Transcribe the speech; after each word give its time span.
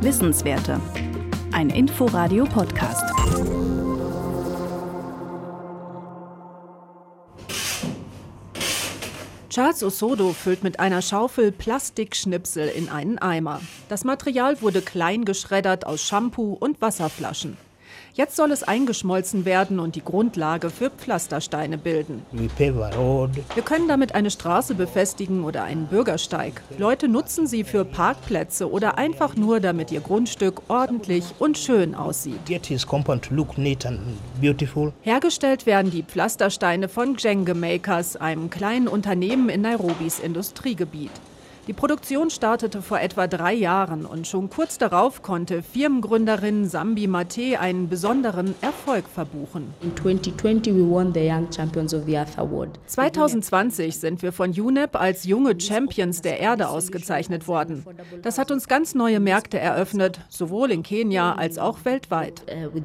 Wissenswerte. 0.00 0.80
Ein 1.52 1.70
Inforadio-Podcast. 1.70 3.04
Charles 9.50 9.82
Osodo 9.82 10.32
füllt 10.32 10.62
mit 10.62 10.80
einer 10.80 11.02
Schaufel 11.02 11.52
Plastikschnipsel 11.52 12.68
in 12.68 12.88
einen 12.88 13.18
Eimer. 13.18 13.60
Das 13.88 14.04
Material 14.04 14.62
wurde 14.62 14.80
klein 14.80 15.24
geschreddert 15.24 15.86
aus 15.86 16.02
Shampoo 16.02 16.54
und 16.54 16.80
Wasserflaschen. 16.80 17.56
Jetzt 18.14 18.36
soll 18.36 18.50
es 18.52 18.62
eingeschmolzen 18.62 19.44
werden 19.44 19.78
und 19.78 19.94
die 19.94 20.04
Grundlage 20.04 20.70
für 20.70 20.90
Pflastersteine 20.90 21.78
bilden. 21.78 22.22
Wir 22.32 23.62
können 23.64 23.88
damit 23.88 24.14
eine 24.14 24.30
Straße 24.30 24.74
befestigen 24.74 25.44
oder 25.44 25.64
einen 25.64 25.86
Bürgersteig. 25.86 26.62
Leute 26.78 27.08
nutzen 27.08 27.46
sie 27.46 27.64
für 27.64 27.84
Parkplätze 27.84 28.70
oder 28.70 28.98
einfach 28.98 29.36
nur, 29.36 29.60
damit 29.60 29.90
ihr 29.92 30.00
Grundstück 30.00 30.62
ordentlich 30.68 31.24
und 31.38 31.56
schön 31.56 31.94
aussieht. 31.94 32.40
Hergestellt 35.02 35.66
werden 35.66 35.90
die 35.90 36.02
Pflastersteine 36.02 36.88
von 36.88 37.16
Genge 37.16 37.54
Makers, 37.54 38.16
einem 38.16 38.50
kleinen 38.50 38.88
Unternehmen 38.88 39.48
in 39.48 39.62
Nairobis 39.62 40.18
Industriegebiet. 40.18 41.10
Die 41.66 41.74
Produktion 41.74 42.30
startete 42.30 42.80
vor 42.80 43.00
etwa 43.00 43.26
drei 43.26 43.52
Jahren 43.52 44.06
und 44.06 44.26
schon 44.26 44.48
kurz 44.48 44.78
darauf 44.78 45.22
konnte 45.22 45.62
Firmengründerin 45.62 46.66
Sambi 46.66 47.06
Mate 47.06 47.60
einen 47.60 47.88
besonderen 47.88 48.54
Erfolg 48.62 49.04
verbuchen. 49.06 49.74
2020 52.86 53.96
sind 53.98 54.22
wir 54.22 54.32
von 54.32 54.50
UNEP 54.50 54.96
als 54.96 55.24
junge 55.24 55.60
Champions 55.60 56.22
der 56.22 56.40
Erde 56.40 56.68
ausgezeichnet 56.68 57.46
worden. 57.46 57.84
Das 58.22 58.38
hat 58.38 58.50
uns 58.50 58.66
ganz 58.66 58.94
neue 58.94 59.20
Märkte 59.20 59.58
eröffnet, 59.58 60.20
sowohl 60.30 60.70
in 60.70 60.82
Kenia 60.82 61.34
als 61.34 61.58
auch 61.58 61.84
weltweit. 61.84 62.42
Uh, 62.50 62.80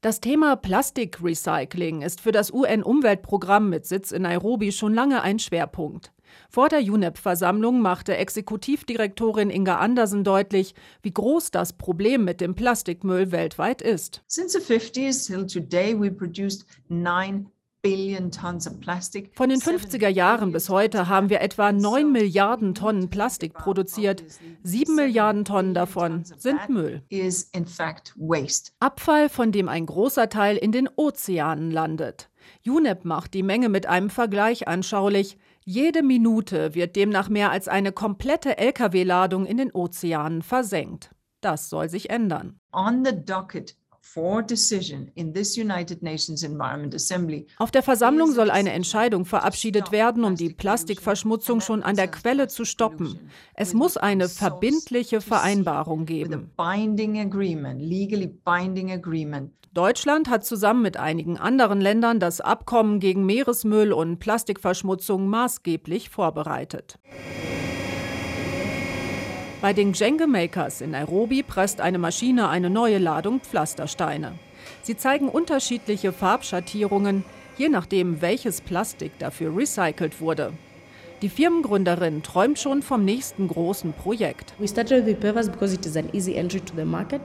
das 0.00 0.20
Thema 0.20 0.56
Plastikrecycling 0.56 2.02
ist 2.02 2.20
für 2.20 2.32
das 2.32 2.52
UN-Umweltprogramm 2.52 3.70
mit 3.70 3.86
Sitz 3.86 4.10
in 4.10 4.22
Nairobi 4.22 4.72
schon 4.72 4.94
lange 4.94 5.22
ein 5.22 5.38
Schwerpunkt. 5.38 6.12
Vor 6.50 6.68
der 6.68 6.80
UNEP-Versammlung 6.80 7.80
machte 7.80 8.16
Exekutivdirektorin 8.16 9.50
Inga 9.50 9.78
Andersen 9.78 10.24
deutlich, 10.24 10.74
wie 11.02 11.12
groß 11.12 11.50
das 11.50 11.72
Problem 11.72 12.24
mit 12.24 12.40
dem 12.40 12.54
Plastikmüll 12.54 13.32
weltweit 13.32 13.82
ist. 13.82 14.22
Since 14.26 14.58
the 14.58 14.74
50s 14.74 15.26
till 15.26 15.46
today 15.46 15.98
we 15.98 16.10
produced 16.10 16.66
9 16.88 17.50
von 17.84 19.48
den 19.48 19.60
50er 19.60 20.08
Jahren 20.08 20.50
bis 20.50 20.68
heute 20.68 21.08
haben 21.08 21.30
wir 21.30 21.40
etwa 21.40 21.70
9 21.70 22.10
Milliarden 22.10 22.74
Tonnen 22.74 23.08
Plastik 23.08 23.54
produziert. 23.54 24.24
7 24.64 24.96
Milliarden 24.96 25.44
Tonnen 25.44 25.74
davon 25.74 26.24
sind 26.24 26.68
Müll. 26.68 27.02
Abfall, 28.80 29.28
von 29.28 29.52
dem 29.52 29.68
ein 29.68 29.86
großer 29.86 30.28
Teil 30.28 30.56
in 30.56 30.72
den 30.72 30.88
Ozeanen 30.96 31.70
landet. 31.70 32.30
UNEP 32.66 33.04
macht 33.04 33.34
die 33.34 33.44
Menge 33.44 33.68
mit 33.68 33.86
einem 33.86 34.10
Vergleich 34.10 34.66
anschaulich. 34.66 35.38
Jede 35.64 36.02
Minute 36.02 36.74
wird 36.74 36.96
demnach 36.96 37.28
mehr 37.28 37.52
als 37.52 37.68
eine 37.68 37.92
komplette 37.92 38.58
Lkw-Ladung 38.58 39.46
in 39.46 39.56
den 39.56 39.70
Ozeanen 39.70 40.42
versenkt. 40.42 41.10
Das 41.40 41.68
soll 41.68 41.88
sich 41.88 42.10
ändern. 42.10 42.58
On 42.72 43.04
the 43.04 43.12
docket 43.24 43.76
auf 47.58 47.70
der 47.70 47.82
Versammlung 47.82 48.32
soll 48.32 48.50
eine 48.50 48.72
Entscheidung 48.72 49.24
verabschiedet 49.24 49.92
werden, 49.92 50.24
um 50.24 50.34
die 50.34 50.50
Plastikverschmutzung 50.50 51.60
schon 51.60 51.82
an 51.82 51.96
der 51.96 52.08
Quelle 52.08 52.48
zu 52.48 52.64
stoppen. 52.64 53.30
Es 53.54 53.74
muss 53.74 53.96
eine 53.96 54.28
verbindliche 54.28 55.20
Vereinbarung 55.20 56.06
geben. 56.06 56.50
Deutschland 59.74 60.28
hat 60.28 60.44
zusammen 60.44 60.82
mit 60.82 60.96
einigen 60.96 61.36
anderen 61.36 61.80
Ländern 61.80 62.18
das 62.18 62.40
Abkommen 62.40 63.00
gegen 63.00 63.26
Meeresmüll 63.26 63.92
und 63.92 64.18
Plastikverschmutzung 64.18 65.28
maßgeblich 65.28 66.10
vorbereitet. 66.10 66.98
Bei 69.60 69.72
den 69.72 69.90
Genge 69.90 70.28
Makers 70.28 70.80
in 70.80 70.92
Nairobi 70.92 71.42
presst 71.42 71.80
eine 71.80 71.98
Maschine 71.98 72.48
eine 72.48 72.70
neue 72.70 72.98
Ladung 72.98 73.40
Pflastersteine. 73.40 74.38
Sie 74.82 74.96
zeigen 74.96 75.28
unterschiedliche 75.28 76.12
Farbschattierungen, 76.12 77.24
je 77.56 77.68
nachdem, 77.68 78.20
welches 78.22 78.60
Plastik 78.60 79.18
dafür 79.18 79.56
recycelt 79.56 80.20
wurde. 80.20 80.52
Die 81.20 81.28
Firmengründerin 81.28 82.22
träumt 82.22 82.60
schon 82.60 82.80
vom 82.80 83.04
nächsten 83.04 83.48
großen 83.48 83.92
Projekt. 83.92 84.54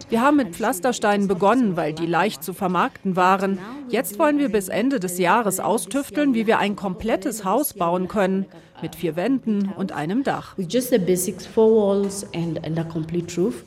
Wir 0.09 0.21
haben 0.21 0.37
mit 0.37 0.55
Pflastersteinen 0.55 1.27
begonnen, 1.27 1.77
weil 1.77 1.93
die 1.93 2.07
leicht 2.07 2.43
zu 2.43 2.53
vermarkten 2.53 3.15
waren. 3.15 3.59
Jetzt 3.89 4.17
wollen 4.17 4.39
wir 4.39 4.49
bis 4.49 4.69
Ende 4.69 4.99
des 4.99 5.19
Jahres 5.19 5.59
austüfteln, 5.59 6.33
wie 6.33 6.47
wir 6.47 6.57
ein 6.57 6.75
komplettes 6.75 7.45
Haus 7.45 7.75
bauen 7.75 8.07
können 8.07 8.47
mit 8.81 8.95
vier 8.95 9.15
Wänden 9.15 9.71
und 9.77 9.91
einem 9.91 10.23
Dach. 10.23 10.57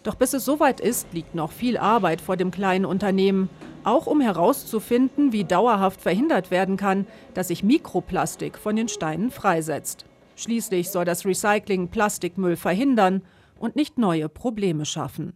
Doch 0.02 0.14
bis 0.16 0.34
es 0.34 0.44
soweit 0.44 0.80
ist, 0.80 1.06
liegt 1.12 1.36
noch 1.36 1.52
viel 1.52 1.78
Arbeit 1.78 2.20
vor 2.20 2.36
dem 2.36 2.50
kleinen 2.50 2.84
Unternehmen, 2.84 3.48
auch 3.84 4.08
um 4.08 4.20
herauszufinden, 4.20 5.32
wie 5.32 5.44
dauerhaft 5.44 6.02
verhindert 6.02 6.50
werden 6.50 6.76
kann, 6.76 7.06
dass 7.34 7.46
sich 7.48 7.62
Mikroplastik 7.62 8.58
von 8.58 8.74
den 8.74 8.88
Steinen 8.88 9.30
freisetzt. 9.30 10.04
Schließlich 10.36 10.90
soll 10.90 11.06
das 11.06 11.24
Recycling 11.24 11.88
Plastikmüll 11.88 12.56
verhindern 12.56 13.22
und 13.58 13.74
nicht 13.74 13.96
neue 13.98 14.28
Probleme 14.28 14.84
schaffen. 14.84 15.32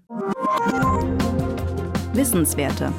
Wissenswerte. 2.12 2.92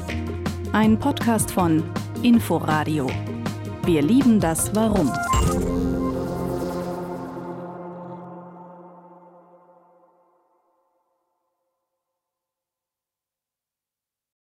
Ein 0.73 0.97
Podcast 0.97 1.51
von 1.51 1.83
Inforadio. 2.23 3.07
Wir 3.85 4.01
lieben 4.01 4.39
das 4.39 4.73
Warum. 4.75 5.11